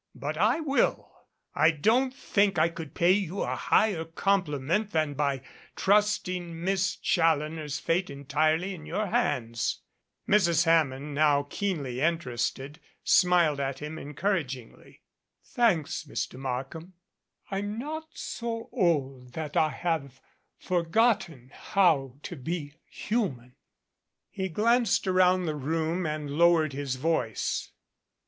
But 0.15 0.35
I 0.35 0.61
will. 0.61 1.11
I 1.53 1.69
don't 1.69 2.11
think 2.11 2.57
I 2.57 2.69
could 2.69 2.95
pay 2.95 3.11
you 3.11 3.43
a 3.43 3.55
higher 3.55 4.03
compliment 4.03 4.89
than 4.89 5.13
by 5.13 5.43
trusting 5.75 6.59
Miss 6.63 6.95
Challoner's 6.95 7.77
fate 7.77 8.09
entirely 8.09 8.73
into 8.73 8.87
your 8.87 9.05
hands." 9.05 9.81
Mrs. 10.27 10.65
Hammond, 10.65 11.13
now 11.13 11.43
keenly 11.51 12.01
interested, 12.01 12.79
smiled 13.03 13.59
at 13.59 13.77
him 13.77 13.99
encouragingly. 13.99 15.03
"Thanks, 15.43 16.05
Mr. 16.05 16.39
Markham, 16.39 16.93
I'm 17.51 17.77
not 17.77 18.07
so 18.15 18.69
old 18.71 19.33
that 19.33 19.55
I 19.55 19.69
have 19.69 20.19
forgotten 20.57 21.51
how 21.53 22.17
to 22.23 22.35
be 22.35 22.73
human." 22.87 23.55
311 24.33 24.33
MADCAP 24.33 24.41
He 24.41 24.49
glanced 24.49 25.05
around 25.05 25.45
the 25.45 25.53
room 25.55 26.07
and 26.07 26.31
lowered 26.31 26.73
his 26.73 26.95
voice. 26.95 27.69